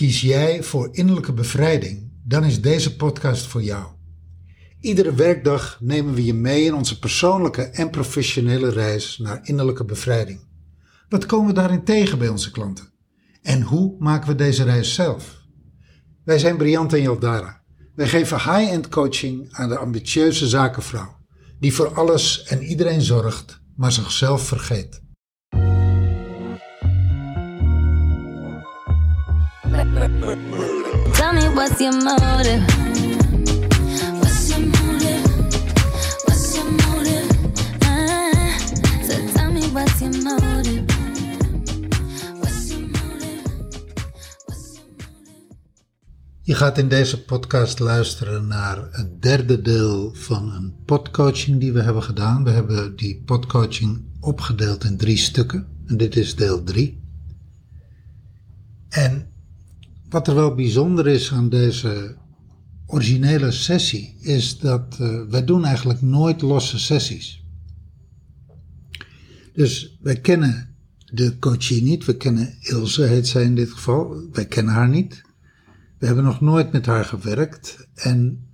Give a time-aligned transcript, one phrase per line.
[0.00, 3.86] Kies jij voor innerlijke bevrijding, dan is deze podcast voor jou.
[4.80, 10.40] Iedere werkdag nemen we je mee in onze persoonlijke en professionele reis naar innerlijke bevrijding.
[11.08, 12.92] Wat komen we daarin tegen bij onze klanten?
[13.42, 15.40] En hoe maken we deze reis zelf?
[16.24, 17.62] Wij zijn Briant en Jaldara.
[17.94, 21.16] Wij geven high-end coaching aan de ambitieuze zakenvrouw,
[21.58, 25.02] die voor alles en iedereen zorgt, maar zichzelf vergeet.
[29.70, 31.92] Tell me what's your?
[46.50, 51.82] Je gaat in deze podcast luisteren naar het derde deel van een podcoaching die we
[51.82, 52.44] hebben gedaan.
[52.44, 57.02] We hebben die podcoaching opgedeeld in drie stukken en dit is deel drie.
[58.88, 59.29] En
[60.10, 62.16] wat er wel bijzonder is aan deze
[62.86, 67.44] originele sessie is dat uh, wij doen eigenlijk nooit losse sessies.
[69.52, 74.46] Dus wij kennen de coachie niet, we kennen Ilse heet zij in dit geval, wij
[74.46, 75.22] kennen haar niet.
[75.98, 78.48] We hebben nog nooit met haar gewerkt en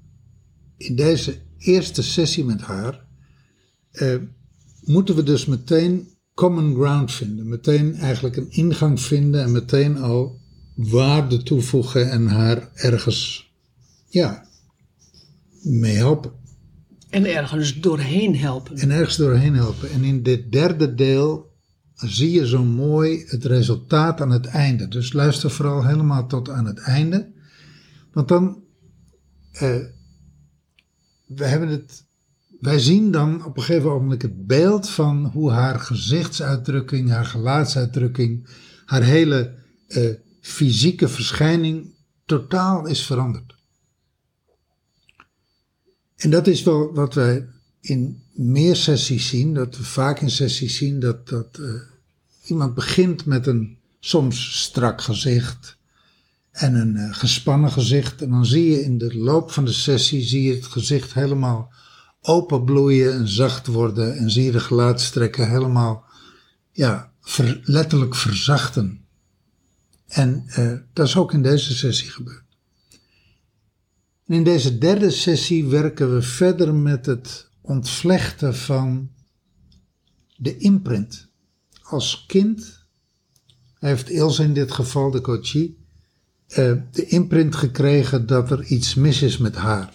[0.77, 3.05] in deze eerste sessie met haar
[3.93, 4.17] uh,
[4.85, 7.49] moeten we dus meteen common ground vinden.
[7.49, 10.41] Meteen eigenlijk een ingang vinden en meteen al
[10.77, 13.53] waarde toevoegen en haar ergens,
[14.09, 14.47] ja,
[15.63, 16.33] mee helpen.
[17.11, 18.77] En ergens doorheen helpen.
[18.77, 19.91] En ergens doorheen helpen.
[19.91, 21.55] En in dit derde deel
[21.95, 24.89] zie je zo mooi het resultaat aan het einde.
[24.89, 27.33] Dus luister vooral helemaal tot aan het einde.
[28.13, 28.63] Want dan,
[29.53, 29.61] uh,
[31.27, 32.05] we hebben het,
[32.61, 38.49] wij zien dan op een gegeven moment het beeld van hoe haar gezichtsuitdrukking, haar gelaatsuitdrukking,
[38.85, 39.55] haar hele
[39.89, 40.11] uh,
[40.47, 41.95] fysieke verschijning
[42.25, 43.55] totaal is veranderd.
[46.17, 47.47] En dat is wel wat wij
[47.81, 51.81] in meer sessies zien, dat we vaak in sessies zien dat, dat uh,
[52.45, 55.77] iemand begint met een soms strak gezicht
[56.51, 58.23] en een uh, gespannen gezicht.
[58.23, 61.73] En dan zie je in de loop van de sessie zie je het gezicht helemaal
[62.21, 66.05] openbloeien en zacht worden en zie je de gelaatstrekken helemaal
[66.73, 67.13] ja,
[67.63, 69.06] letterlijk verzachten.
[70.07, 72.45] En uh, dat is ook in deze sessie gebeurd.
[74.27, 79.11] In deze derde sessie werken we verder met het ontvlechten van
[80.37, 81.29] de imprint.
[81.83, 82.85] Als kind
[83.79, 85.79] heeft Ilse in dit geval, de coachie,
[86.49, 89.95] uh, de imprint gekregen dat er iets mis is met haar.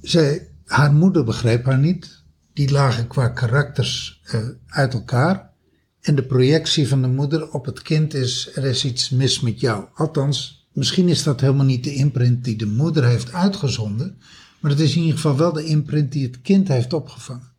[0.00, 2.22] Zij, haar moeder begreep haar niet.
[2.52, 5.51] Die lagen qua karakters uh, uit elkaar.
[6.02, 9.60] En de projectie van de moeder op het kind is: er is iets mis met
[9.60, 9.86] jou.
[9.94, 14.18] Althans, misschien is dat helemaal niet de imprint die de moeder heeft uitgezonden,
[14.60, 17.52] maar het is in ieder geval wel de imprint die het kind heeft opgevangen.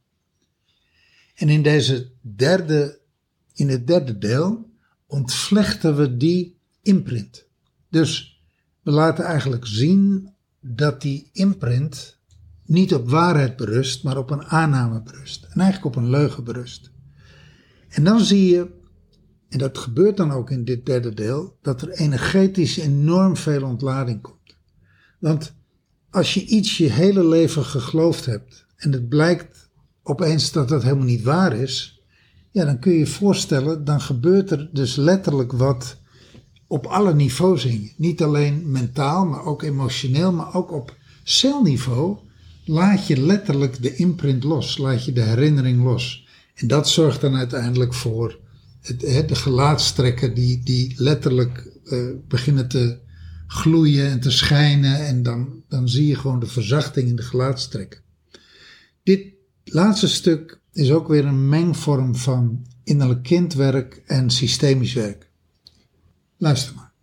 [1.35, 2.99] En in deze derde,
[3.53, 4.71] in het derde deel
[5.07, 7.45] ontvlechten we die imprint.
[7.89, 8.41] Dus
[8.81, 12.17] we laten eigenlijk zien dat die imprint
[12.65, 15.43] niet op waarheid berust, maar op een aanname berust.
[15.43, 16.92] En eigenlijk op een leugen berust.
[17.93, 18.67] En dan zie je,
[19.49, 24.21] en dat gebeurt dan ook in dit derde deel, dat er energetisch enorm veel ontlading
[24.21, 24.57] komt.
[25.19, 25.53] Want
[26.09, 29.69] als je iets je hele leven geloofd hebt en het blijkt
[30.03, 32.01] opeens dat dat helemaal niet waar is,
[32.51, 35.97] ja, dan kun je je voorstellen, dan gebeurt er dus letterlijk wat
[36.67, 37.93] op alle niveaus in je.
[37.97, 42.17] Niet alleen mentaal, maar ook emotioneel, maar ook op celniveau
[42.65, 46.22] laat je letterlijk de imprint los, laat je de herinnering los.
[46.53, 48.39] En dat zorgt dan uiteindelijk voor
[48.81, 52.99] het, de gelaatstrekken die, die letterlijk uh, beginnen te
[53.47, 55.05] gloeien en te schijnen.
[55.05, 58.01] En dan, dan zie je gewoon de verzachting in de gelaatstrekken.
[59.03, 65.29] Dit laatste stuk is ook weer een mengvorm van innerlijk kindwerk en systemisch werk.
[66.37, 66.93] Luister maar.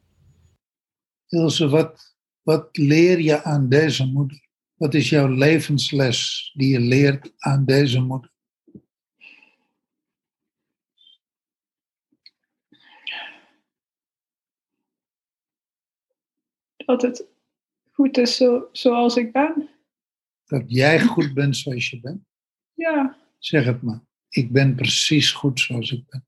[1.29, 4.49] Ilse, wat, wat leer je aan deze moeder?
[4.75, 8.31] Wat is jouw levensles die je leert aan deze moeder?
[16.91, 17.27] Dat het
[17.93, 19.69] goed is zo, zoals ik ben.
[20.45, 22.23] Dat jij goed bent zoals je bent?
[22.75, 23.17] Ja.
[23.39, 24.01] Zeg het maar.
[24.29, 26.27] Ik ben precies goed zoals ik ben.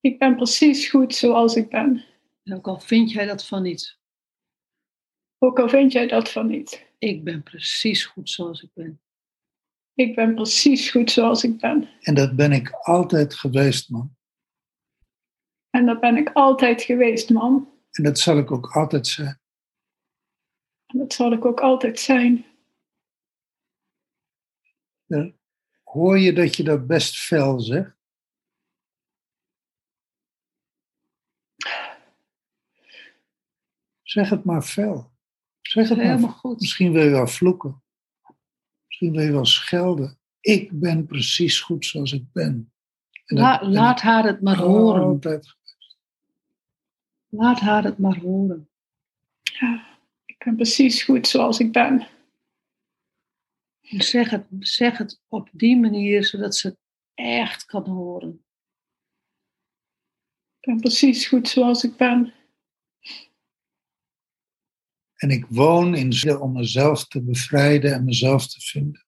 [0.00, 2.04] Ik ben precies goed zoals ik ben.
[2.42, 3.98] En ook al vind jij dat van niet.
[5.38, 6.86] Ook al vind jij dat van niet.
[6.98, 9.00] Ik ben precies goed zoals ik ben.
[9.94, 11.88] Ik ben precies goed zoals ik ben.
[12.00, 14.16] En dat ben ik altijd geweest, man.
[15.70, 17.73] En dat ben ik altijd geweest, mam.
[17.94, 19.40] En dat zal ik ook altijd zijn.
[20.86, 22.46] Dat zal ik ook altijd zijn.
[25.82, 27.96] Hoor je dat je dat best fel zegt?
[34.02, 35.12] Zeg het maar fel.
[35.60, 36.06] Zeg het maar.
[36.06, 36.60] Helemaal goed.
[36.60, 37.82] Misschien wil je wel vloeken.
[38.86, 40.18] Misschien wil je wel schelden.
[40.40, 42.72] Ik ben precies goed zoals ik ben.
[43.24, 45.02] La- laat haar het maar horen.
[45.02, 45.56] Altijd.
[47.36, 48.68] Laat haar het maar horen.
[49.42, 52.06] Ja, ik ben precies goed zoals ik ben.
[53.80, 56.78] En Zeg het, zeg het op die manier, zodat ze het
[57.14, 58.44] echt kan horen.
[60.60, 62.32] Ik ben precies goed zoals ik ben.
[65.14, 69.06] En ik woon in zin om mezelf te bevrijden en mezelf te vinden.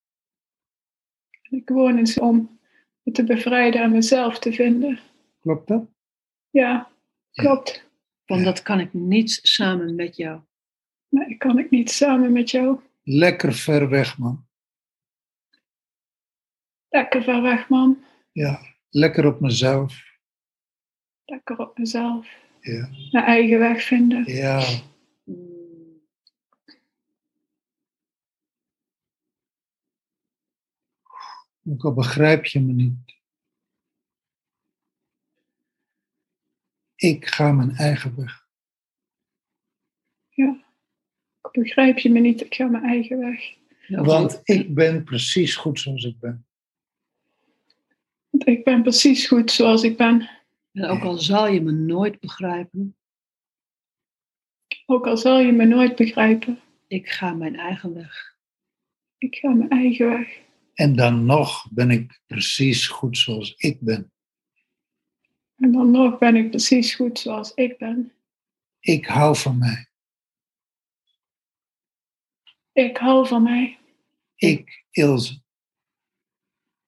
[1.43, 2.59] Ik woon eens om
[3.03, 5.01] me te bevrijden en mezelf te vinden.
[5.41, 5.87] Klopt dat?
[6.51, 6.91] Ja,
[7.33, 7.86] klopt.
[8.27, 8.47] Want Ja.
[8.47, 10.41] dat kan ik niet samen met jou.
[11.09, 12.81] Nee, kan ik niet samen met jou.
[13.03, 14.47] Lekker ver weg, man.
[16.89, 18.05] Lekker ver weg, mam.
[18.33, 20.05] Ja, lekker op mezelf.
[21.25, 22.29] Lekker op mezelf.
[22.61, 24.25] Ja, Mijn eigen weg vinden.
[24.35, 24.61] ja.
[25.25, 26.01] Hmm.
[31.69, 33.16] Ook al begrijp je me niet.
[36.97, 38.45] Ik ga mijn eigen weg.
[41.53, 43.55] Ik begrijp je me niet, ik ga mijn eigen weg.
[43.87, 46.47] Ja, Want ik ben precies goed zoals ik ben.
[48.31, 50.31] Want ik ben precies goed zoals ik ben.
[50.73, 52.97] En ook al zal je me nooit begrijpen,
[54.87, 58.37] Ook al zal je me nooit begrijpen, ik ga mijn eigen weg.
[59.19, 60.41] ik ga mijn eigen weg.
[60.75, 64.13] En dan nog ben ik precies goed zoals ik ben.
[65.57, 68.13] En dan nog ben ik precies goed zoals ik ben.
[68.81, 69.89] Ik hou van mij.
[72.73, 73.79] Ik hou van mij.
[74.35, 75.43] Ik, Ilse.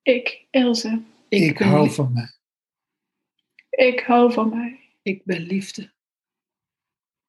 [0.02, 1.02] Ik, Ilse.
[1.28, 2.30] Ik, hou van mij.
[3.70, 4.80] Ik hou van mij.
[5.02, 5.92] Ik ben liefde.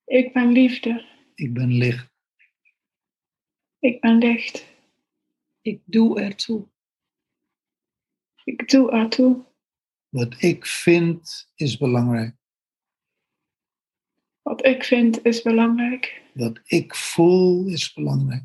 [0.06, 1.06] Ik ben liefde.
[1.36, 2.10] Ik ben licht.
[3.80, 4.68] Ik ben licht.
[5.62, 6.68] Ik doe ertoe.
[8.44, 9.49] Ik doe ertoe.
[10.10, 12.36] Wat ik vind is belangrijk.
[14.42, 16.22] Wat ik vind is belangrijk.
[16.34, 18.44] Wat ik voel is belangrijk.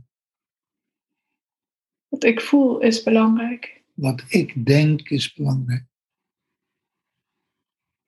[2.08, 3.82] Wat ik voel is belangrijk.
[3.94, 5.84] Wat ik denk is belangrijk.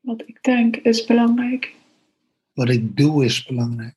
[0.01, 1.75] Wat ik denk is belangrijk.
[2.53, 3.97] Wat ik doe is belangrijk.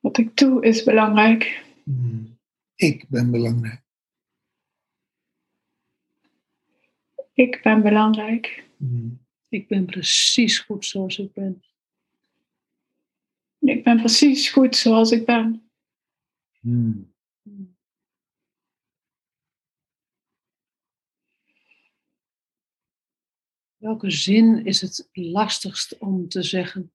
[0.00, 1.64] Wat ik doe is belangrijk.
[1.84, 2.38] Hmm.
[2.74, 3.87] Ik ben belangrijk.
[7.38, 8.68] Ik ben belangrijk.
[8.76, 9.26] Hmm.
[9.48, 11.64] Ik ben precies goed zoals ik ben.
[13.58, 15.70] Ik ben precies goed zoals ik ben.
[16.60, 17.14] Hmm.
[23.76, 26.92] Welke zin is het lastigst om te zeggen?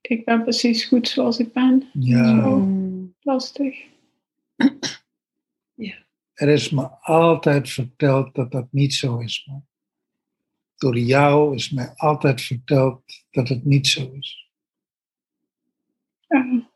[0.00, 1.90] Ik ben precies goed zoals ik ben.
[1.92, 2.84] Ja, Zo.
[3.26, 3.86] Lastig.
[6.34, 9.46] er is me altijd verteld dat dat niet zo is.
[9.46, 9.66] Man.
[10.76, 14.50] Door jou is mij altijd verteld dat het niet zo is.
[16.20, 16.70] Ja.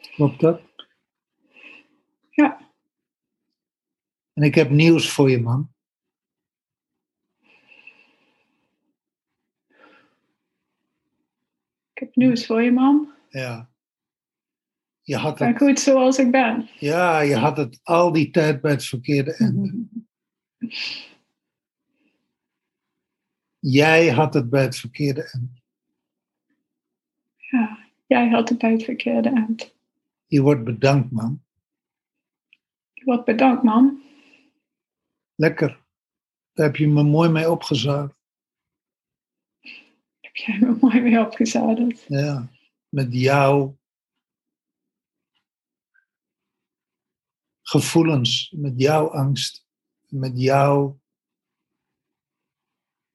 [0.00, 0.60] Klopt dat?
[2.30, 2.70] Ja.
[4.32, 5.74] En ik heb nieuws voor je, man.
[11.92, 13.12] Ik heb nieuws voor je, man.
[13.28, 13.74] Ja.
[15.06, 16.68] Je had het, goed zoals ik ben.
[16.78, 19.88] ja, je had het al die tijd bij het verkeerde eind.
[23.58, 25.62] Jij had het bij het verkeerde eind.
[27.36, 29.74] Ja, jij had het bij het verkeerde eind.
[30.26, 31.42] Je wordt bedankt, man.
[32.92, 34.02] Je wordt bedankt, man.
[35.34, 35.84] Lekker.
[36.52, 38.14] Daar heb je me mooi mee opgezadeld.
[40.20, 42.04] Heb jij me mooi mee opgezadeld.
[42.08, 42.48] Ja.
[42.88, 43.76] Met jouw
[47.68, 49.66] gevoelens, met jouw angst,
[50.08, 51.00] met jouw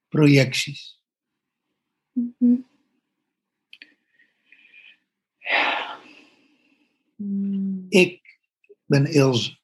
[0.07, 0.99] projecties.
[2.11, 2.55] Mhm.
[7.15, 8.39] hmm, Ik
[8.85, 9.59] ben Ilse.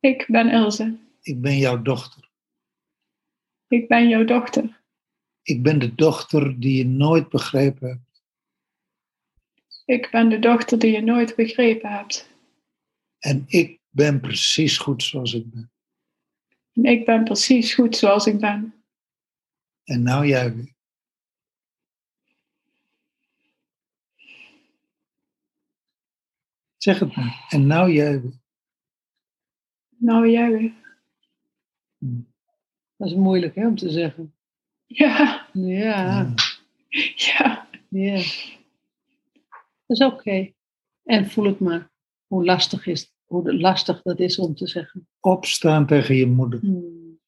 [0.00, 0.98] Ik ben Ilse.
[1.22, 2.30] Ik ben jouw dochter.
[3.68, 4.82] Ik ben jouw dochter.
[5.42, 8.09] Ik ben de dochter die je nooit begrepen hebt.
[9.90, 12.30] Ik ben de dochter die je nooit begrepen hebt.
[13.18, 15.72] En ik ben precies goed zoals ik ben.
[16.72, 18.84] En ik ben precies goed zoals ik ben.
[19.84, 20.74] En nou jij weer.
[26.76, 27.46] Zeg het maar.
[27.48, 28.40] En nou jij weer.
[29.96, 30.72] Nou jij weer.
[32.96, 34.34] Dat is moeilijk hè, om te zeggen.
[34.86, 36.34] Ja, Ja,
[37.14, 37.68] ja.
[37.88, 38.22] ja.
[39.90, 40.52] Dat is oké.
[41.02, 41.90] En voel het maar.
[42.26, 45.08] Hoe lastig, is, hoe lastig dat is om te zeggen.
[45.20, 46.60] Opstaan tegen je moeder.
[46.60, 47.20] Hmm.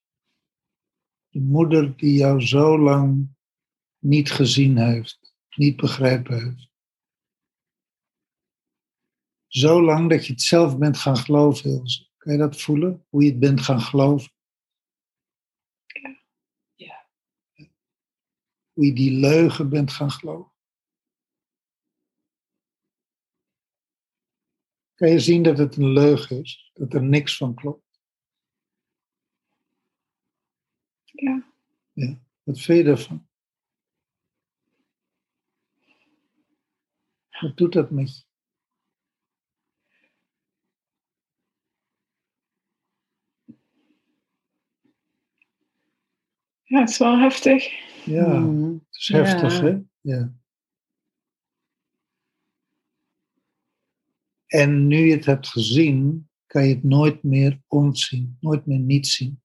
[1.28, 3.28] Je moeder die jou zo lang
[3.98, 6.70] niet gezien heeft, niet begrepen heeft.
[9.46, 12.08] Zo lang dat je het zelf bent gaan geloven, Ilse.
[12.16, 13.06] Kan je dat voelen?
[13.08, 14.32] Hoe je het bent gaan geloven?
[16.74, 17.08] Ja.
[18.72, 20.51] Hoe je die leugen bent gaan geloven.
[25.02, 26.70] Kan je zien dat het een leugen is?
[26.74, 28.00] Dat er niks van klopt?
[31.04, 31.44] Ja.
[32.42, 33.28] Wat vind je daarvan?
[37.40, 38.24] Wat doet dat met je?
[46.62, 47.64] Ja, het is wel heftig.
[48.04, 48.72] Ja, Hmm.
[48.72, 49.62] het is heftig, Ja.
[49.64, 49.78] hè?
[50.00, 50.32] Ja.
[54.52, 59.06] En nu je het hebt gezien, kan je het nooit meer ontzien, nooit meer niet
[59.06, 59.42] zien.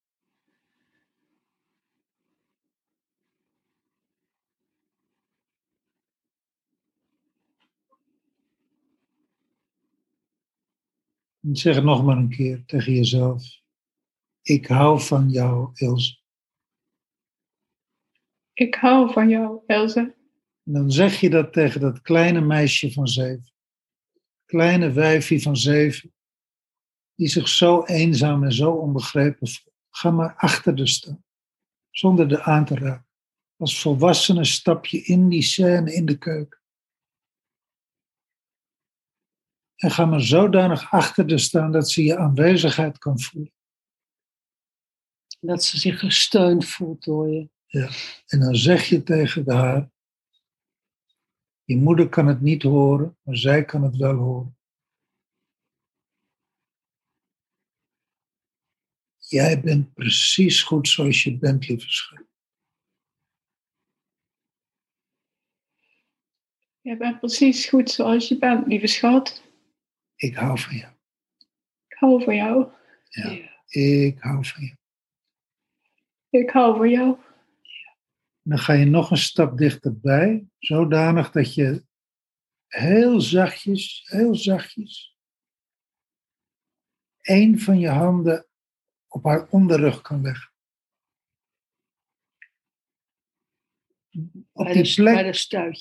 [11.42, 13.62] En zeg het nog maar een keer tegen jezelf.
[14.42, 16.18] Ik hou van jou, Ilse.
[18.54, 20.16] Ik hou van jou, Ilse.
[20.64, 23.56] En dan zeg je dat tegen dat kleine meisje van zeven.
[24.48, 26.14] Kleine wijfie van zeven.
[27.16, 29.76] Die zich zo eenzaam en zo onbegrepen voelt.
[29.90, 31.24] Ga maar achter de staan.
[31.90, 33.08] Zonder de aan te raken.
[33.58, 36.62] Als volwassene stap je in die scène in de keuken.
[39.76, 43.54] En ga maar zodanig achter de staan dat ze je aanwezigheid kan voelen.
[45.40, 47.50] Dat ze zich gesteund voelt door je.
[48.26, 49.92] En dan zeg je tegen haar,
[51.68, 54.58] je moeder kan het niet horen, maar zij kan het wel horen.
[59.18, 62.24] Jij bent precies goed zoals je bent, lieve schat.
[66.80, 69.44] Jij bent precies goed zoals je bent, lieve schat.
[70.16, 70.94] Ik hou van jou.
[71.88, 72.72] Ik hou van jou.
[73.10, 73.30] Ja.
[73.68, 74.78] Ik hou van jou.
[76.30, 77.18] Ik hou van jou.
[78.48, 81.86] Dan ga je nog een stap dichterbij, zodanig dat je
[82.68, 85.18] heel zachtjes, heel zachtjes,
[87.22, 88.48] één van je handen
[89.08, 90.52] op haar onderrug kan leggen.
[94.52, 95.36] Op die plek,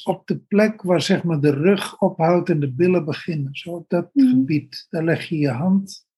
[0.05, 3.55] op de plek waar zeg maar de rug ophoudt en de billen beginnen.
[3.55, 4.29] Zo op dat Mhm.
[4.29, 4.87] gebied.
[4.91, 6.09] Daar leg je je hand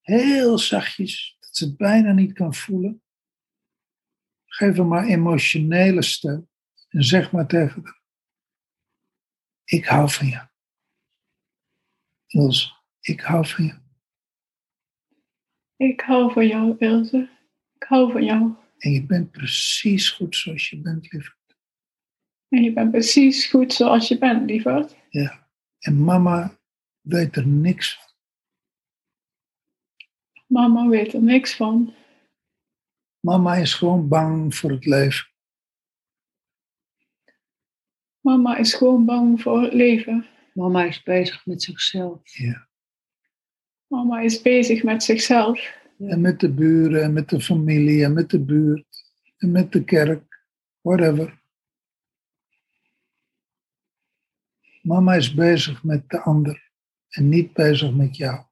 [0.00, 3.02] heel zachtjes, dat ze het bijna niet kan voelen.
[4.58, 6.48] Geef hem maar emotionele steun.
[6.88, 8.02] En zeg maar tegen haar.
[9.64, 10.46] Ik hou van jou.
[12.26, 13.80] Ilse, ik hou van jou.
[15.76, 17.30] Ik hou van jou, Ilse.
[17.74, 18.54] Ik hou van jou.
[18.78, 21.56] En je bent precies goed zoals je bent, lieverd.
[22.48, 24.96] En je bent precies goed zoals je bent, lieverd.
[25.10, 25.48] Ja.
[25.78, 26.58] En mama
[27.00, 28.06] weet er niks van.
[30.46, 31.94] Mama weet er niks van.
[33.20, 35.26] Mama is gewoon bang voor het leven.
[38.20, 40.26] Mama is gewoon bang voor het leven.
[40.54, 42.36] Mama is bezig met zichzelf.
[42.36, 42.68] Ja.
[43.86, 45.76] Mama is bezig met zichzelf.
[45.98, 49.84] En met de buren en met de familie en met de buurt en met de
[49.84, 50.44] kerk.
[50.80, 51.42] Whatever.
[54.82, 56.70] Mama is bezig met de ander
[57.08, 58.47] en niet bezig met jou.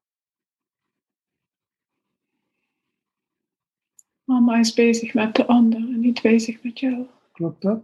[4.27, 7.07] Mama is bezig met de ander en niet bezig met jou.
[7.31, 7.83] Klopt dat?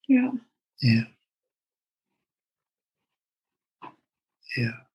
[0.00, 0.32] Ja.
[0.74, 1.08] Ja.
[4.38, 4.88] Ja.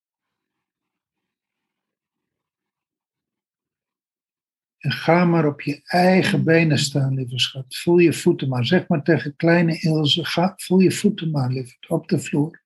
[4.77, 7.77] En ga maar op je eigen benen staan, lieve schat.
[7.77, 8.65] Voel je voeten maar.
[8.65, 12.63] Zeg maar tegen kleine Ilse, ga, voel je voeten maar, lieverd, op de vloer.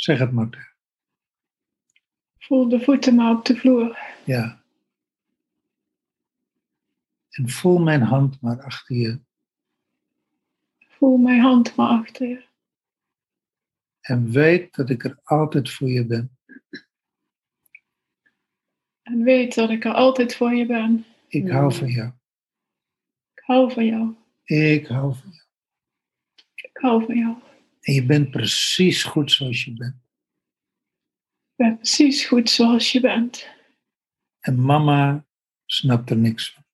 [0.00, 0.74] Zeg het maar.
[2.38, 3.98] Voel de voeten maar op de vloer.
[4.24, 4.62] Ja.
[7.30, 9.20] En voel mijn hand maar achter je.
[10.88, 12.44] Voel mijn hand maar achter je.
[14.00, 16.38] En weet dat ik er altijd voor je ben.
[19.02, 21.04] En weet dat ik er altijd voor je ben.
[21.28, 21.52] Ik Ja.
[21.54, 22.10] hou van jou.
[23.34, 24.14] Ik hou van jou.
[24.44, 25.44] Ik hou van jou.
[26.54, 27.36] Ik hou van jou.
[27.80, 29.94] En je bent precies goed zoals je bent.
[31.50, 33.46] Ik ben precies goed zoals je bent.
[34.40, 35.26] En mama
[35.66, 36.64] snapt er niks van.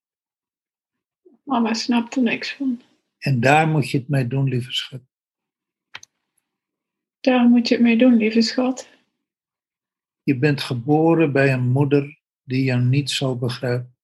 [1.42, 2.82] Mama snapt er niks van.
[3.18, 5.00] En daar moet je het mee doen, lieve schat.
[7.20, 8.88] Daar moet je het mee doen, lieve schat.
[10.22, 13.96] Je bent geboren bij een moeder die jou niet zal begrijpen.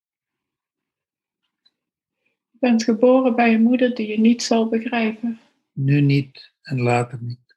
[2.50, 5.40] Je bent geboren bij een moeder die je niet zal begrijpen.
[5.72, 7.56] Nu niet en later niet.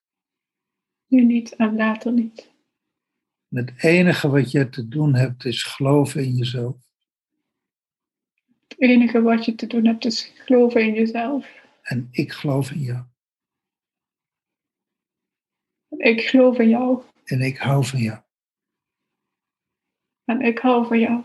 [1.07, 2.53] Nu niet en later niet.
[3.49, 6.75] Het enige wat je te doen hebt is geloven in jezelf.
[8.67, 11.63] Het enige wat je te doen hebt is geloven in jezelf.
[11.81, 13.03] En ik geloof in jou.
[15.97, 17.03] Ik geloof in jou.
[17.23, 18.21] En ik hou van jou.
[20.25, 21.23] En ik hou van jou.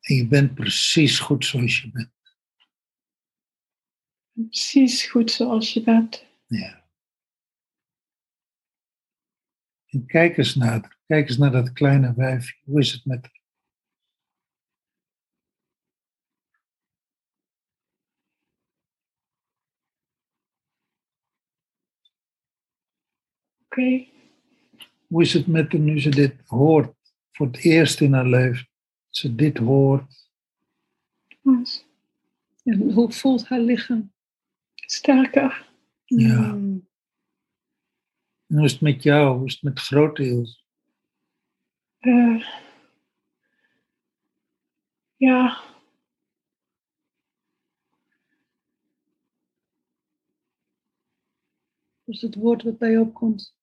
[0.00, 2.21] En je bent precies goed zoals je bent.
[4.32, 6.26] Precies goed zoals je bent.
[6.46, 6.84] Ja.
[9.86, 12.56] En kijk eens naar, kijk eens naar dat kleine wijfje.
[12.64, 13.30] Hoe is het met?
[23.64, 24.06] Oké.
[25.06, 26.96] Hoe is het met haar nu ze dit hoort?
[27.30, 28.68] Voor het eerst in haar leven.
[29.08, 30.30] Ze dit hoort.
[32.64, 34.11] En hoe voelt haar lichaam?
[34.92, 35.70] Sterker.
[36.04, 36.52] Ja.
[36.52, 36.88] Mm.
[38.46, 39.36] En hoe is het met jou?
[39.36, 40.60] Hoe is het met grote Ilse?
[41.98, 42.46] Eh,
[45.16, 45.60] ja.
[52.04, 53.56] Dat is het woord wat bij je opkomt.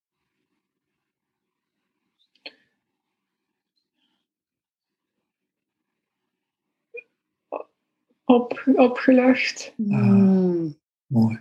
[8.23, 9.73] Op, opgelucht.
[9.77, 10.77] Mm.
[11.09, 11.35] Mooi.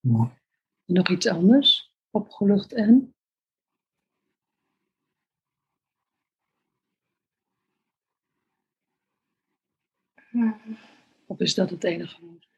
[0.00, 0.30] Mooi.
[0.84, 1.94] Nog iets anders?
[2.10, 3.14] Opgelucht en?
[11.26, 12.48] Of is dat het enige woord?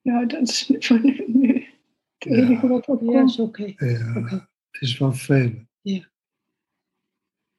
[0.00, 1.74] ja, dat is voor nu, nu het
[2.18, 2.36] Ja.
[2.36, 3.30] enige wat Ja, opkomt.
[3.30, 3.62] is oké.
[3.76, 4.48] Ja, Oké.
[4.70, 5.66] het is wel veel.
[5.80, 6.10] Ja.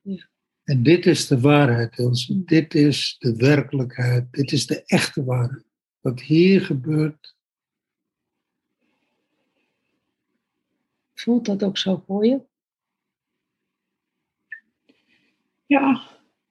[0.01, 0.29] Ja.
[0.63, 2.33] En dit is de waarheid, Ilse.
[2.33, 2.45] Mm.
[2.45, 4.31] Dit is de werkelijkheid.
[4.33, 5.65] Dit is de echte waarheid.
[5.99, 7.37] Wat hier gebeurt,
[11.19, 12.45] Voelt dat ook zo voor je?
[15.65, 16.09] Ja,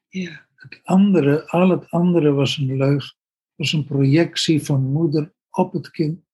[0.09, 0.47] Ja.
[0.55, 3.17] het andere, al het andere was een leugen.
[3.55, 6.25] Was een projectie van moeder op het kind.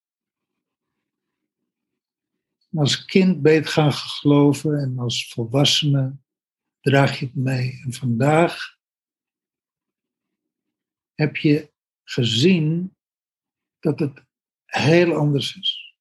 [2.71, 6.17] En als kind ben je het gaan geloven en als volwassene
[6.81, 7.81] draag je het mee.
[7.85, 8.77] En vandaag
[11.15, 11.73] heb je
[12.03, 12.97] gezien
[13.83, 14.23] dat het
[14.65, 15.95] heel anders is.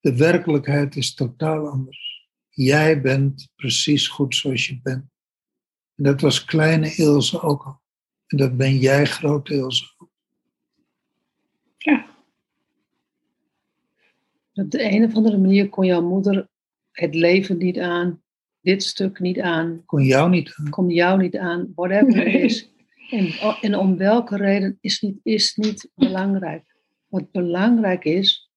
[0.00, 2.28] De werkelijkheid is totaal anders.
[2.48, 5.04] Jij bent precies goed zoals je bent.
[5.94, 7.80] En dat was kleine Ilse ook al.
[8.26, 9.94] En dat ben jij, grote Ilse.
[9.98, 10.10] ook.
[11.78, 12.06] ja,
[14.52, 16.48] Op de een of andere manier kon jouw moeder
[16.90, 18.22] het leven niet aan,
[18.60, 20.70] dit stuk niet aan, Kon jou niet aan.
[20.70, 22.42] kon jou niet aan, whatever het Nee.
[22.42, 22.70] is.
[23.10, 26.76] En, en om welke reden is niet, is niet belangrijk.
[27.08, 28.50] Wat belangrijk is,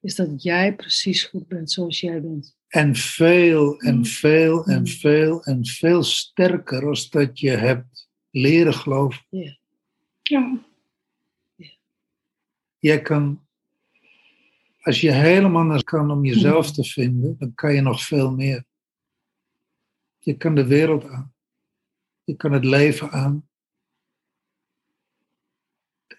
[0.00, 2.56] is dat jij precies goed bent zoals jij bent.
[2.68, 4.04] En veel en Mm.
[4.04, 4.86] veel en Mm.
[4.86, 9.26] veel en veel sterker als dat je hebt leren geloven.
[10.22, 10.60] ja,
[12.78, 13.46] Jij kan,
[14.80, 18.64] als je helemaal naar kan om jezelf te vinden, dan kan je nog veel meer.
[20.18, 21.34] Je kan de wereld aan.
[22.24, 23.48] Je kan het leven aan.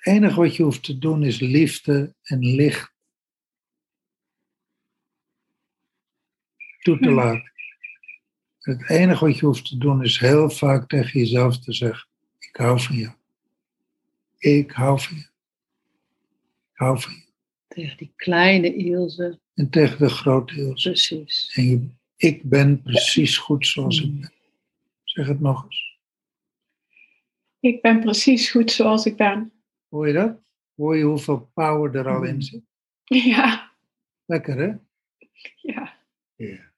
[0.05, 2.93] Het enige wat je hoeft te doen is liefde en licht
[6.81, 7.15] toe te Ja.
[7.15, 7.51] laten.
[8.59, 12.07] Het enige wat je hoeft te doen is heel vaak tegen jezelf te zeggen:
[12.39, 13.13] Ik hou van jou.
[14.37, 15.21] Ik hou van je.
[16.71, 17.23] Ik hou van je.
[17.67, 20.89] Tegen die kleine Ilse, En tegen de grote Ilse.
[20.89, 21.51] precies.
[21.55, 24.33] En je, ik ben precies goed zoals ik ben.
[25.03, 25.97] Zeg het nog eens.
[27.59, 29.49] ik ben precies goed zoals ik ben.
[29.95, 30.41] Hoor je dat?
[30.75, 32.63] Hoor je hoeveel power er al in zit?
[33.03, 33.75] Ja,
[34.25, 34.73] Lekker hè?
[35.55, 36.05] ja,
[36.35, 36.73] Ja.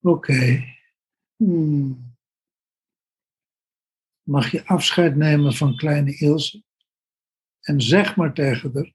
[0.00, 0.64] Oké.
[1.36, 2.16] Hmm.
[4.22, 6.62] Mag je afscheid nemen van kleine Ilse?
[7.60, 8.94] En zeg maar tegen haar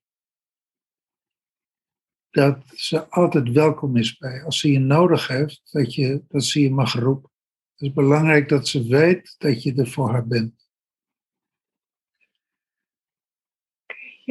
[2.30, 4.44] dat ze altijd welkom is bij.
[4.44, 7.32] Als ze je nodig heeft, dat, je, dat ze je mag roepen.
[7.76, 10.61] Het is belangrijk dat ze weet dat je er voor haar bent.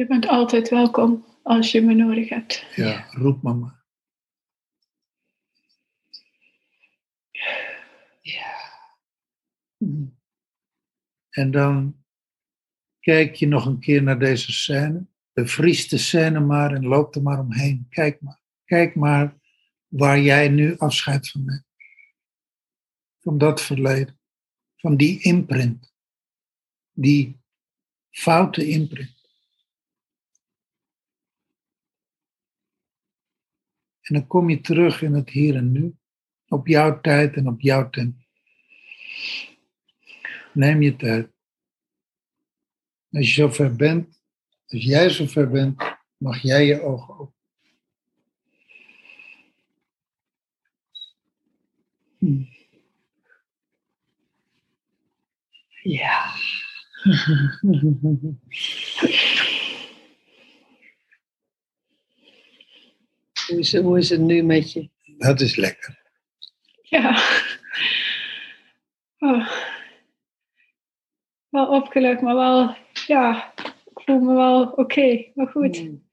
[0.01, 2.65] Je bent altijd welkom als je me nodig hebt.
[2.75, 3.83] Ja, roep mama.
[8.21, 8.55] Ja.
[9.77, 10.19] Hmm.
[11.29, 12.03] En dan
[12.99, 15.07] kijk je nog een keer naar deze scène.
[15.33, 17.85] Bevries de scène maar en loop er maar omheen.
[17.89, 18.41] Kijk maar.
[18.65, 19.35] Kijk maar
[19.87, 21.65] waar jij nu afscheid van neemt.
[23.19, 24.19] Van dat verleden.
[24.75, 25.93] Van die imprint.
[26.91, 27.41] Die
[28.09, 29.20] foute imprint.
[34.01, 35.95] En dan kom je terug in het hier en nu.
[36.47, 38.19] Op jouw tijd en op jouw tempo.
[40.53, 41.29] Neem je tijd.
[43.11, 44.21] Als je zover bent,
[44.67, 45.83] als jij zover bent,
[46.17, 47.35] mag jij je ogen open.
[52.17, 52.43] Hm.
[55.83, 56.33] Ja.
[63.51, 64.89] hoe, is het, hoe is het nu met je?
[65.17, 65.99] Dat is lekker.
[66.81, 67.09] Ja.
[69.17, 69.51] Oh.
[71.49, 72.75] Wel opgelucht, maar wel,
[73.07, 73.53] ja,
[73.85, 75.77] ik voel me wel oké, maar goed.
[75.77, 76.09] Hmm.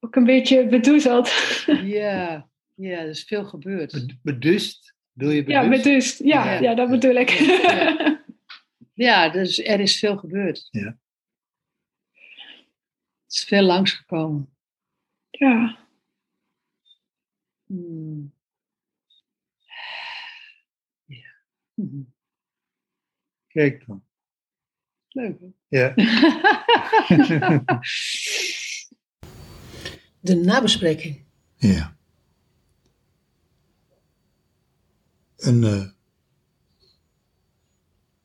[0.00, 1.30] Ook een beetje bedoezeld.
[1.84, 3.92] Ja, ja, er is veel gebeurd.
[3.92, 4.94] Bed- Bedust?
[5.12, 6.18] Doe je Ja, bedust?
[6.18, 6.60] Ja, Ja.
[6.60, 7.28] ja, dat bedoel ik.
[7.30, 8.04] Ja.
[8.94, 10.68] Ja, dus er is veel gebeurd.
[10.70, 10.98] Ja.
[13.26, 14.56] Het is veel langsgekomen.
[15.30, 15.84] ja.
[17.66, 18.34] Hmm.
[21.04, 21.32] Ja.
[21.74, 22.02] Mhm.
[23.54, 24.04] Kijk dan.
[25.08, 25.38] Leuk.
[25.40, 25.46] hè?
[25.68, 25.94] Ja.
[30.20, 31.24] De nabespreking.
[31.56, 31.96] ja.
[35.36, 35.90] En eh,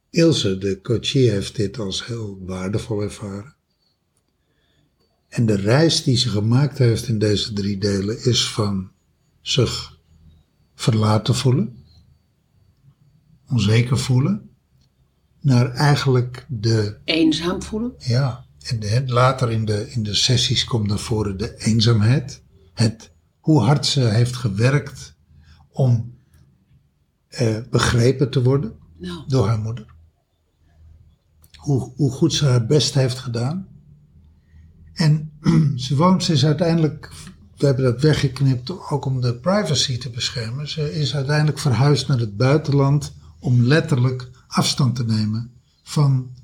[0.09, 3.55] Ilse, de coachie, heeft dit als heel waardevol ervaren.
[5.31, 8.91] En de reis die ze gemaakt heeft in deze drie delen is van
[9.41, 9.99] zich
[10.75, 11.83] verlaten voelen,
[13.49, 14.49] onzeker voelen,
[15.41, 17.93] naar eigenlijk de Eenzaam voelen.
[17.97, 22.41] Ja, en de- later in de, in de sessies komt naar voren de eenzaamheid.
[22.73, 25.15] Het, hoe hard ze heeft gewerkt
[25.69, 26.13] om
[27.27, 29.85] eh, begrepen te worden Nou, door haar moeder.
[31.55, 33.67] Hoe, hoe goed ze haar best heeft gedaan.
[34.93, 35.31] En
[35.85, 37.11] ze woont, ze is uiteindelijk,
[37.57, 40.69] we hebben dat weggeknipt ook om de privacy te beschermen.
[40.69, 45.51] Ze is uiteindelijk verhuisd naar het buitenland om letterlijk afstand te nemen
[45.83, 46.35] van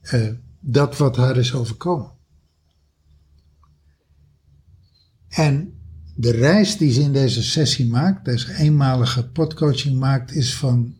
[0.00, 0.28] eh,
[0.60, 2.10] dat wat haar is overkomen.
[5.28, 5.78] En
[6.14, 10.96] de reis die ze in deze sessie maakt, deze eenmalige potcoaching maakt, is van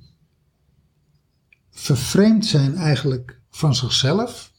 [1.71, 4.53] vervreemd zijn eigenlijk van zichzelf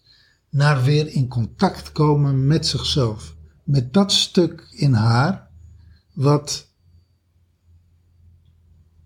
[0.49, 3.35] naar weer in contact komen met zichzelf.
[3.63, 5.49] Met dat stuk in haar
[6.13, 6.67] wat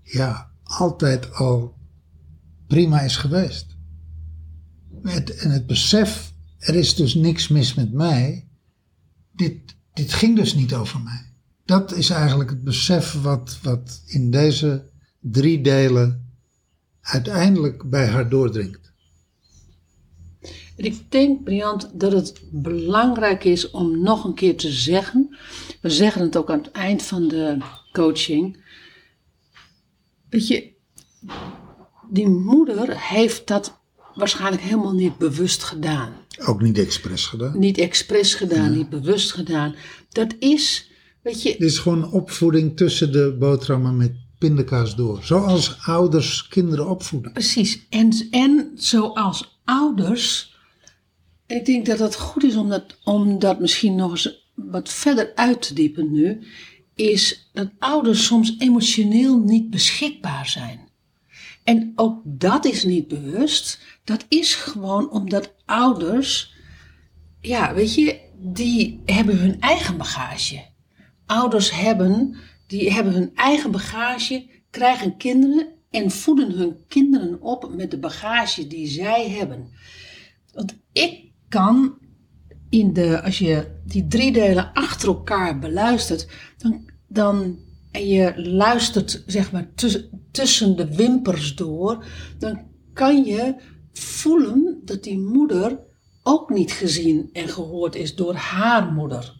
[0.01, 1.77] ja, altijd al
[2.67, 3.75] prima is geweest.
[5.03, 8.47] En het besef, er is dus niks mis met mij.
[9.31, 11.31] Dit, dit ging dus niet over mij.
[11.65, 16.35] Dat is eigenlijk het besef wat, wat in deze drie delen
[17.01, 18.92] uiteindelijk bij haar doordringt.
[20.83, 25.37] Ik denk, Briant, dat het belangrijk is om nog een keer te zeggen.
[25.81, 27.57] We zeggen het ook aan het eind van de
[27.91, 28.63] coaching.
[30.29, 30.71] Weet je,
[32.09, 33.79] die moeder heeft dat
[34.15, 36.13] waarschijnlijk helemaal niet bewust gedaan.
[36.45, 37.59] Ook niet expres gedaan.
[37.59, 39.75] Niet expres gedaan, niet bewust gedaan.
[40.09, 40.91] Dat is,
[41.21, 45.19] weet je, Dit is gewoon opvoeding tussen de boterhammen met pindakaas door.
[45.23, 47.31] Zoals ouders kinderen opvoeden.
[47.31, 47.85] Precies.
[47.89, 50.52] En, en zoals ouders,
[51.47, 55.31] ik denk dat het goed is om dat, om dat misschien nog eens wat verder
[55.35, 56.47] uit te diepen nu,
[56.95, 60.91] is dat ouders soms emotioneel niet beschikbaar zijn.
[61.63, 63.79] En ook dat is niet bewust.
[64.03, 66.53] Dat is gewoon omdat ouders,
[67.41, 70.65] ja, weet je, die hebben hun eigen bagage.
[71.25, 72.35] Ouders hebben,
[72.67, 78.67] die hebben hun eigen bagage, krijgen kinderen en voeden hun kinderen op met de bagage
[78.67, 79.71] die zij hebben.
[80.53, 81.97] Want ik kan
[82.69, 87.59] in de, als je die drie delen achter elkaar beluistert, dan, dan
[87.91, 92.05] en je luistert zeg maar tuss- tussen de wimpers door,
[92.37, 92.61] dan
[92.93, 93.55] kan je
[93.91, 95.79] voelen dat die moeder
[96.23, 99.33] ook niet gezien en gehoord is door haar moeder.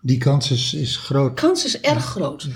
[0.00, 1.40] Die kans is, is groot.
[1.40, 2.48] kans is erg groot.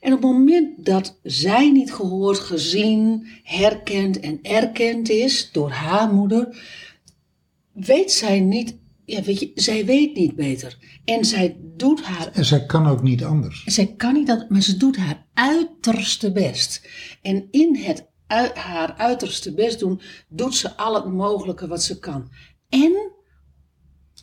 [0.00, 6.12] En op het moment dat zij niet gehoord, gezien, herkend en erkend is door haar
[6.12, 6.56] moeder,
[7.74, 10.78] weet zij niet, ja, weet je, zij weet niet beter.
[11.04, 13.64] En zij doet haar En zij kan ook niet anders.
[13.64, 16.88] zij kan niet dat, maar ze doet haar uiterste best.
[17.22, 18.10] En in het
[18.54, 22.30] haar uiterste best doen, doet ze al het mogelijke wat ze kan.
[22.68, 22.92] En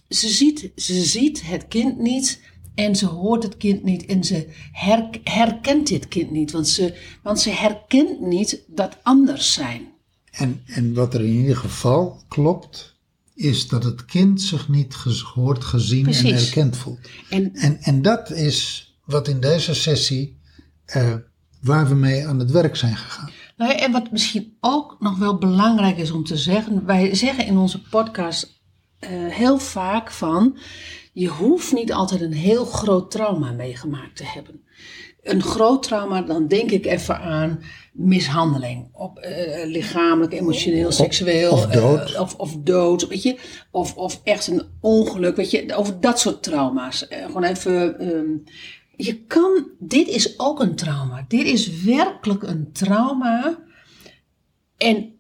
[0.10, 2.42] ze ziet, ze ziet het kind niet
[2.76, 6.52] en ze hoort het kind niet en ze her- herkent dit kind niet.
[6.52, 9.88] Want ze, want ze herkent niet dat anders zijn.
[10.32, 12.99] En, en wat er in ieder geval klopt,
[13.40, 16.46] is dat het kind zich niet gehoord, gezien en Precies.
[16.46, 17.10] erkend voelt.
[17.30, 20.40] En En, en dat is wat in deze sessie,
[20.86, 21.14] eh,
[21.62, 23.30] waar we mee aan het werk zijn gegaan.
[23.58, 26.86] Nou ja, en wat misschien ook nog wel belangrijk is om te zeggen.
[26.86, 28.59] Wij zeggen in onze podcast
[29.00, 30.58] eh, heel vaak van.
[31.14, 34.62] Je hoeft niet altijd een heel groot trauma meegemaakt te hebben.
[35.24, 37.60] Een groot trauma, dan denk ik even aan
[37.94, 38.90] mishandeling.
[38.92, 41.52] Op, eh, lichamelijk, emotioneel, seksueel.
[41.52, 42.14] of dood.
[42.14, 43.38] eh, of, of dood, weet je.
[43.72, 45.76] Of, of echt een ongeluk, weet je.
[45.76, 47.06] Over dat soort trauma's.
[47.10, 48.00] Gewoon even...
[48.00, 48.38] ehm,
[48.96, 51.26] je kan, dit is ook een trauma.
[51.28, 53.60] Dit is werkelijk een trauma.
[54.78, 55.19] En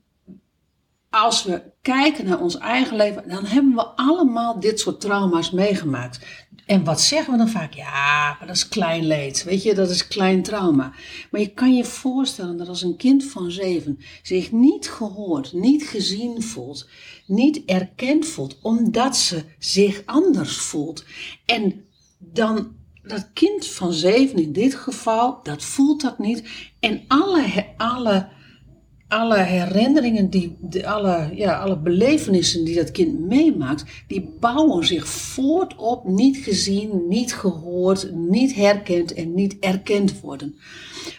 [1.10, 6.19] als we kijken naar ons eigen leven, dan hebben we allemaal dit soort trauma's meegemaakt.
[6.65, 7.74] En wat zeggen we dan vaak?
[7.74, 9.43] Ja, maar dat is klein leed.
[9.43, 10.93] Weet je, dat is klein trauma.
[11.32, 15.88] Maar je kan je voorstellen dat als een kind van zeven zich niet gehoord, niet
[15.88, 16.89] gezien voelt,
[17.26, 21.06] niet erkend voelt, omdat ze zich anders voelt.
[21.45, 21.86] En
[22.17, 26.50] dan dat kind van zeven in dit geval, dat voelt dat niet.
[26.80, 28.30] En alle, alle,
[29.10, 35.08] alle herinneringen, die, de, alle, ja, alle belevenissen die dat kind meemaakt, die bouwen zich
[35.08, 40.56] voort op niet gezien, niet gehoord, niet herkend en niet erkend worden.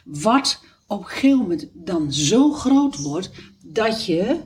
[0.05, 3.31] Wat op een gegeven moment dan zo groot wordt
[3.63, 4.37] dat je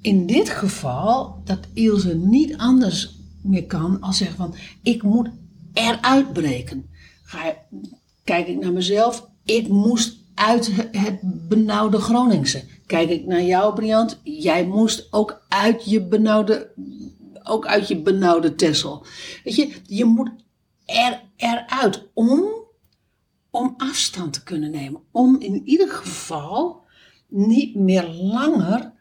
[0.00, 5.28] in dit geval, dat Ilse niet anders meer kan als zeggen van ik moet
[5.72, 6.86] eruit breken.
[7.22, 7.56] Ga
[8.24, 12.64] kijk ik naar mezelf, ik moest uit het benauwde Groningse.
[12.86, 16.72] Kijk ik naar jou, Briant, jij moest ook uit je benauwde,
[17.42, 19.06] ook uit je benauwde Tessel.
[19.44, 20.30] Weet je, je moet
[20.86, 22.44] er, eruit om,
[23.50, 25.00] om afstand te kunnen nemen.
[25.10, 26.84] Om in ieder geval
[27.28, 28.92] niet meer langer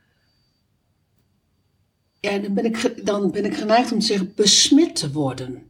[2.19, 5.63] ja, dan ben, ik, dan ben ik geneigd om te zeggen besmet te worden.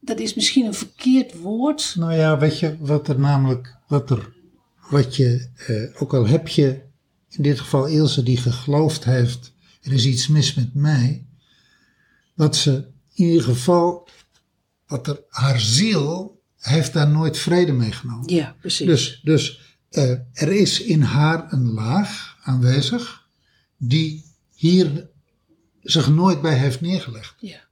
[0.00, 1.94] Dat is misschien een verkeerd woord.
[1.98, 4.32] Nou ja, weet je wat er namelijk, wat er,
[4.90, 6.82] wat je, eh, ook al heb je
[7.28, 11.26] in dit geval Ilse die geloofd heeft, er is iets mis met mij,
[12.34, 14.08] wat ze in ieder geval,
[14.86, 18.34] wat er, haar ziel heeft daar nooit vrede mee genomen.
[18.34, 18.86] Ja, precies.
[18.86, 23.28] Dus, dus eh, er is in haar een laag aanwezig
[23.76, 25.08] die hier
[25.82, 27.34] zich nooit bij heeft neergelegd.
[27.38, 27.62] ja.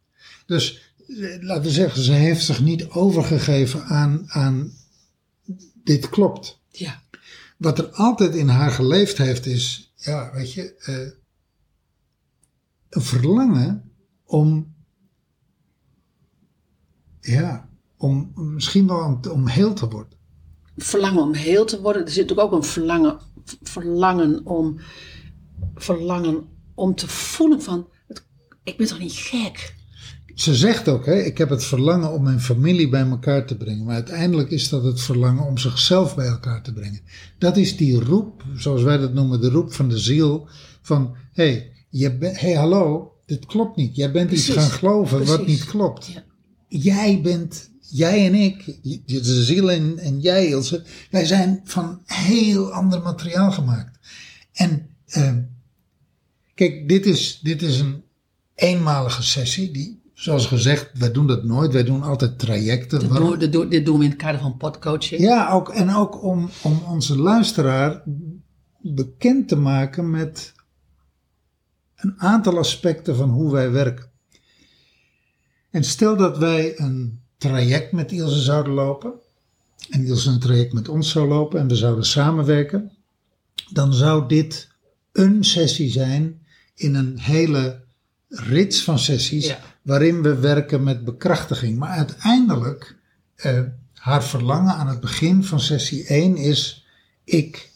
[0.47, 4.73] Dus eh, laten we zeggen, ze heeft zich niet overgegeven aan, aan
[5.85, 6.61] dit klopt.
[6.69, 7.03] ja,
[7.57, 11.21] Wat er altijd in haar geleefd heeft is, ja, weet je, eh,
[12.89, 13.93] een verlangen
[14.25, 14.75] om,
[17.21, 20.19] ja, om misschien wel om, om heel te worden.
[20.77, 22.03] verlangen om heel te worden.
[22.03, 23.19] Er zit natuurlijk ook een verlangen,
[23.63, 24.79] verlangen om,
[25.75, 27.89] verlangen om te voelen van,
[28.63, 29.75] ik ben toch niet gek?
[30.35, 33.85] Ze zegt ook, hè, ik heb het verlangen om mijn familie bij elkaar te brengen.
[33.85, 37.01] Maar uiteindelijk is dat het verlangen om zichzelf bij elkaar te brengen.
[37.39, 40.49] Dat is die roep, zoals wij dat noemen, de roep van de ziel.
[40.83, 43.97] Van, hé, hey, je hey, hallo, dit klopt niet.
[43.97, 46.07] Jij bent iets gaan geloven wat niet klopt.
[46.07, 46.25] Ja.
[46.69, 48.65] Jij bent, jij en ik,
[49.07, 53.99] de ziel en, en jij Ilse, wij zijn van heel ander materiaal gemaakt.
[54.53, 55.35] En eh,
[56.55, 58.03] kijk, dit is, dit is een
[58.55, 59.71] eenmalige sessie.
[59.71, 61.73] Die, zoals gezegd, wij doen dat nooit.
[61.73, 62.99] Wij doen altijd trajecten.
[62.99, 63.29] Dit Waarom?
[63.29, 65.21] doen, dit doen- dit doen we in het kader van podcoaching.
[65.21, 68.03] Ja, ook, en ook om, om onze luisteraar
[68.81, 70.53] bekend te maken met
[71.97, 74.11] een aantal aspecten van hoe wij werken.
[75.71, 79.13] En stel dat wij een traject met Ilse zouden lopen,
[79.91, 82.91] en Ilse een traject met ons zou lopen en we zouden samenwerken,
[83.71, 84.69] dan zou dit
[85.13, 87.85] een sessie zijn in een hele
[88.35, 89.59] rits van sessies, Ja.
[89.83, 91.79] waarin we werken met bekrachtiging.
[91.79, 92.97] Maar uiteindelijk,
[93.35, 93.61] eh,
[93.95, 96.87] haar verlangen aan het begin van sessie 1 is:
[97.25, 97.71] ik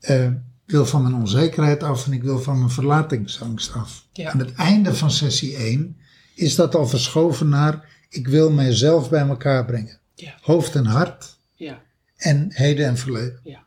[0.00, 0.28] eh,
[0.66, 4.06] wil van mijn onzekerheid af en ik wil van mijn verlatingsangst af.
[4.12, 4.30] Ja.
[4.30, 5.96] Aan het einde van sessie 1
[6.34, 9.98] is dat al verschoven naar: ik wil mijzelf bij elkaar brengen.
[10.14, 10.34] Ja.
[10.40, 11.82] Hoofd en hart Ja.
[12.16, 13.40] en heden en verleden.
[13.44, 13.64] Ja.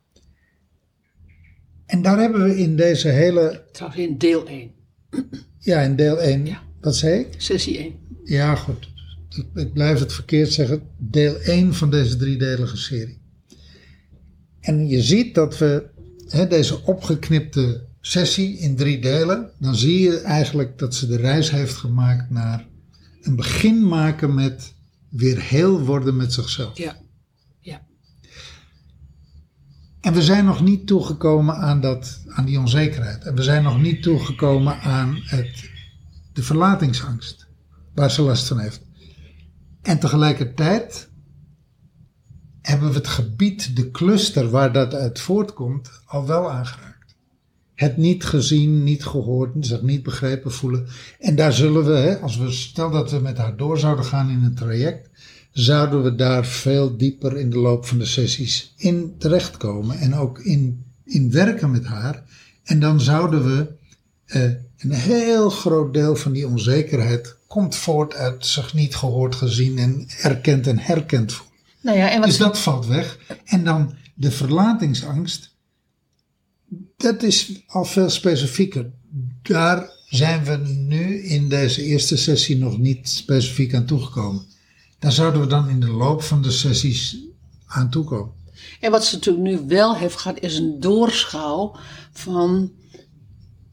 [1.85, 4.71] En daar hebben we in deze hele, Trouwens in deel 1.
[5.65, 6.62] Ja, in deel 1, Ja.
[6.82, 7.28] wat zei ik?
[7.38, 7.93] Sessie 1.
[8.23, 8.89] Ja, goed.
[9.30, 10.82] Ik, ik blijf het verkeerd zeggen.
[10.97, 13.17] Deel 1 van deze driedelige serie.
[14.60, 15.84] En je ziet dat we
[16.28, 21.51] hè, deze opgeknipte sessie in drie delen, dan zie je eigenlijk dat ze de reis
[21.51, 22.67] heeft gemaakt naar
[23.21, 24.73] een begin maken met
[25.10, 26.78] weer heel worden met zichzelf.
[26.78, 26.84] Ja.
[26.84, 26.97] Ja.
[30.05, 33.23] En we zijn nog niet toegekomen aan, dat, aan die onzekerheid.
[33.23, 35.69] En we zijn nog niet toegekomen aan het,
[36.33, 37.47] de verlatingsangst,
[37.93, 38.81] waar ze last van heeft.
[39.81, 41.09] En tegelijkertijd
[42.61, 47.15] hebben we het gebied, de cluster waar dat uit voortkomt, al wel aangeraakt.
[47.73, 50.87] Het niet gezien, niet gehoord, zich niet begrepen voelen.
[51.19, 54.43] En daar zullen we, als we stel dat we met haar door zouden gaan in
[54.43, 55.09] een traject,
[55.55, 59.97] zouden we daar veel dieper in de loop van de sessies in terechtkomen.
[59.99, 62.23] En ook in, in werken met haar.
[62.63, 63.67] En dan zouden we
[64.25, 64.43] eh,
[64.77, 70.07] een heel groot deel van die onzekerheid komt voort uit zich niet gehoord, gezien en
[70.21, 71.55] erkend en herkend voelen.
[71.81, 73.19] Nou ja, en wat Dus dat valt weg.
[73.45, 75.55] En dan de verlatingsangst.
[76.97, 78.91] Dat is al veel specifieker.
[79.41, 84.53] Daar zijn we nu in deze eerste sessie nog niet specifiek aan toegekomen.
[84.99, 87.17] Daar zouden we dan in de loop van de sessies
[87.65, 88.34] aan toekomen.
[88.79, 91.75] En wat ze natuurlijk nu wel heeft gehad, is een doorschouw
[92.12, 92.71] van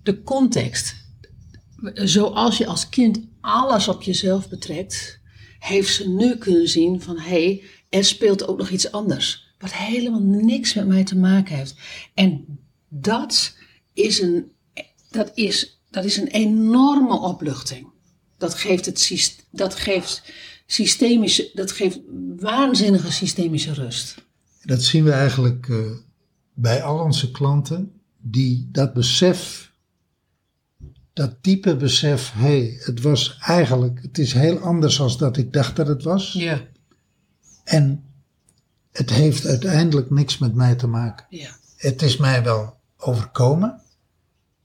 [0.03, 0.95] de context.
[1.95, 5.21] Zoals je als kind alles op jezelf betrekt,
[5.59, 9.55] heeft ze nu kunnen zien van hé, hey, er speelt ook nog iets anders.
[9.59, 11.75] Wat helemaal niks met mij te maken heeft.
[12.15, 12.59] En
[12.89, 13.57] dat
[13.93, 14.53] is een,
[15.11, 17.87] dat is, dat is een enorme opluchting.
[18.39, 20.23] Dat geeft, het, syst- dat geeft
[20.73, 22.01] systemische, dat geeft
[22.37, 24.15] waanzinnige systemische rust.
[24.63, 25.77] Dat zien we eigenlijk eh,
[26.55, 29.73] bij al onze klanten die dat besef,
[31.13, 35.53] dat diepe besef, hé, hey, het was eigenlijk, het is heel anders als dat ik
[35.53, 36.33] dacht dat het was.
[36.33, 36.61] Ja.
[37.65, 38.05] En
[38.93, 41.27] het heeft uiteindelijk niks met mij te maken.
[41.29, 41.51] Ja.
[41.77, 43.81] Het is mij wel overkomen.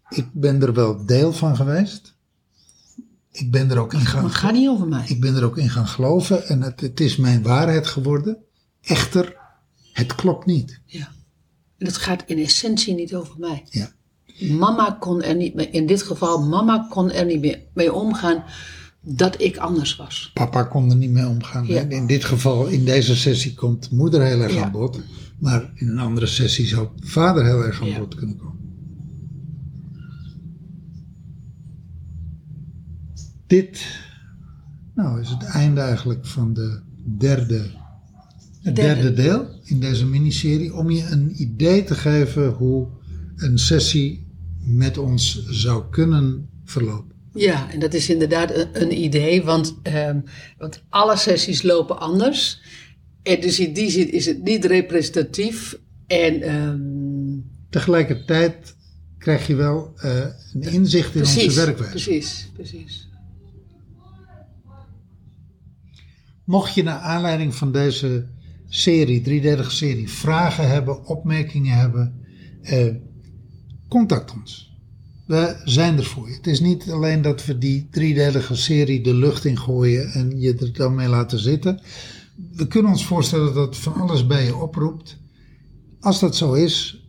[0.10, 2.16] Ik ben er wel deel van geweest.
[3.39, 5.06] Ik ben er ook in gaan, het gaat niet over mij.
[5.08, 8.38] ik ben er ook in gaan geloven en het, het is mijn waarheid geworden.
[8.82, 9.36] Echter,
[9.93, 10.80] het klopt niet.
[10.86, 11.08] Ja.
[11.78, 13.63] En het gaat in essentie niet over mij.
[13.69, 13.91] Ja.
[14.39, 18.43] Mama kon er niet mee, in dit geval, mama kon er niet meer mee omgaan
[19.02, 20.32] dat ik anders was.
[20.34, 21.65] Papa kon er niet mee omgaan.
[21.67, 21.82] Ja.
[21.82, 24.63] In dit geval, in deze sessie komt moeder heel erg Ja.
[24.63, 25.00] aan bod.
[25.39, 28.66] Maar in een andere sessie zou vader heel erg aan bod kunnen komen.
[33.47, 33.86] Dit
[34.95, 36.79] nou, is het einde eigenlijk van de
[37.17, 37.71] derde,
[38.62, 39.01] het Derde.
[39.01, 40.75] derde deel in deze miniserie.
[40.75, 42.88] Om je een idee te geven hoe
[43.36, 44.27] een sessie
[44.60, 47.15] met ons zou kunnen verlopen.
[47.33, 50.19] Ja, en dat is inderdaad een, een idee, want, ehm,
[50.57, 52.62] want alle sessies lopen anders.
[53.23, 55.79] En dus in die zin is het niet representatief.
[56.07, 56.79] En ehm,
[57.69, 58.75] Tegelijkertijd
[59.17, 61.91] krijg je wel eh, een inzicht in precies, onze werkwijze.
[61.91, 63.07] precies, precies.
[66.47, 68.27] Mocht je naar aanleiding van deze
[68.67, 72.25] serie, driedelige serie, vragen hebben, opmerkingen hebben,
[72.62, 72.95] eh,
[73.88, 74.77] contact ons.
[75.25, 76.36] We zijn er voor je.
[76.36, 80.55] Het is niet alleen dat we die driedelige serie de lucht in gooien en je
[80.55, 81.81] er dan mee laten zitten.
[82.51, 85.17] We kunnen ons voorstellen dat van alles bij je oproept.
[85.99, 87.08] Als dat zo is,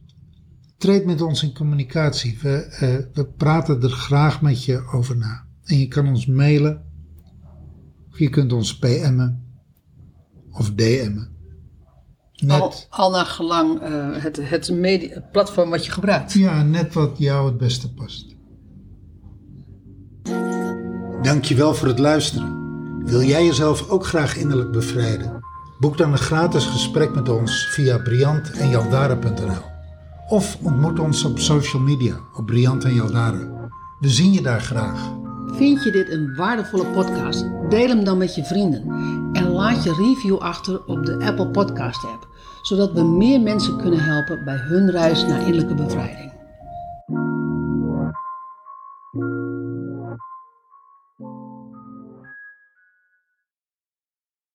[0.78, 2.38] treed met ons in communicatie.
[2.42, 5.46] We, eh, we praten er graag met je over na.
[5.64, 6.86] En je kan ons mailen
[8.18, 9.46] je kunt ons PM'en
[10.52, 11.36] of DM'en.
[12.34, 16.32] Net, Al, al naar gelang eh, het, het, media, het platform wat je gebruikt.
[16.32, 18.36] ja, net wat jou het beste past.
[21.22, 22.56] Dankjewel voor het luisteren.
[23.04, 25.44] Wil jij jezelf ook graag innerlijk bevrijden?
[25.78, 29.62] Boek dan een gratis gesprek met ons via briant en Jaldara.nl
[30.28, 33.70] Of ontmoet ons op social media op Briant en Jaldara.
[34.00, 35.10] We zien je daar graag.
[35.52, 37.44] Vind je dit een waardevolle podcast?
[37.68, 38.82] Deel hem dan met je vrienden.
[39.32, 42.28] En laat je review achter op de Apple Podcast app.
[42.62, 46.27] Zodat we meer mensen kunnen helpen bij hun reis naar innerlijke bevrijding.